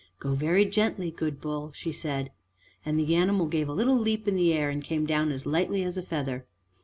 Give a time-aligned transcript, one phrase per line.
[0.19, 2.31] "Go very gently, good bull," she said,
[2.83, 5.83] and the animal gave a little leap in the air and came down as lightly
[5.83, 6.47] as a feather.